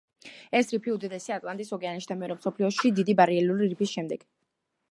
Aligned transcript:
ეს 0.59 0.71
რიფი 0.75 0.93
უდიდესია 0.93 1.35
ატლანტის 1.41 1.69
ოკეანეში 1.77 2.09
და 2.13 2.17
მეორე 2.21 2.37
მსოფლიოში 2.39 2.93
დიდი 3.01 3.15
ბარიერული 3.21 3.69
რიფის 3.75 3.95
შემდეგ. 3.99 4.25